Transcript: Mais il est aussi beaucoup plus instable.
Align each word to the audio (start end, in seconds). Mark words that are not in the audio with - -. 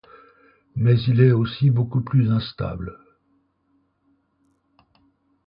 Mais 0.75 0.99
il 1.03 1.21
est 1.21 1.31
aussi 1.31 1.69
beaucoup 1.69 2.01
plus 2.01 2.31
instable. 2.31 2.97